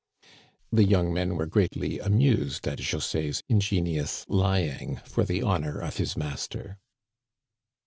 The 0.71 0.83
young 0.83 1.13
men 1.13 1.35
were 1.35 1.45
greatly 1.45 1.99
amused 1.99 2.67
at 2.67 2.79
Jose's 2.79 3.43
in 3.47 3.59
genious 3.59 4.25
lying 4.27 4.95
for 5.05 5.23
the 5.23 5.43
honor 5.43 5.77
of 5.79 5.97
his 5.97 6.17
master. 6.17 6.79